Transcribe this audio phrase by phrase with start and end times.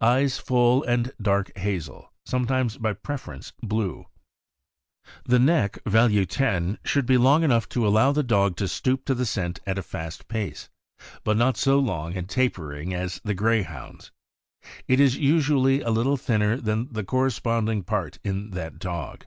[0.00, 4.06] Eyes full and dark hazel; sometimes, by preference, blue.
[5.26, 9.14] The neck (value 10) should be long enough to allow the dog to stoop to
[9.14, 10.70] the scent at a fast pace,
[11.24, 14.12] but not so long and tapering as the Greyhound's.
[14.88, 19.26] It is usually a little thinner than the corresponding part in that dog.